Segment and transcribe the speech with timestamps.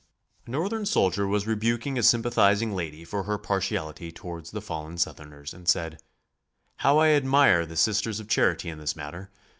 [0.47, 5.53] A Northern soldier was rebuking a sympathizing lady for her partiality towards the fallen Southerners
[5.53, 6.01] and said:
[6.77, 9.29] "How I admire the Sisters of Charity in this matter.